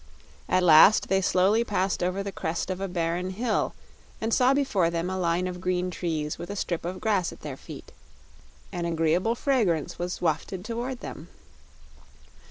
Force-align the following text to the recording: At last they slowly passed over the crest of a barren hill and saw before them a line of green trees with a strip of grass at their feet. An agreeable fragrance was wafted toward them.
At 0.49 0.63
last 0.63 1.09
they 1.09 1.21
slowly 1.21 1.63
passed 1.63 2.01
over 2.01 2.23
the 2.23 2.31
crest 2.31 2.71
of 2.71 2.81
a 2.81 2.87
barren 2.87 3.29
hill 3.29 3.75
and 4.19 4.33
saw 4.33 4.51
before 4.51 4.89
them 4.89 5.11
a 5.11 5.19
line 5.19 5.45
of 5.45 5.61
green 5.61 5.91
trees 5.91 6.39
with 6.39 6.49
a 6.49 6.55
strip 6.55 6.85
of 6.85 6.99
grass 6.99 7.31
at 7.31 7.41
their 7.41 7.55
feet. 7.55 7.91
An 8.71 8.85
agreeable 8.85 9.35
fragrance 9.35 9.99
was 9.99 10.19
wafted 10.19 10.65
toward 10.65 11.01
them. 11.01 11.27